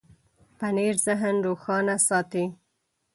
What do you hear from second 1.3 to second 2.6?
روښانه ساتي.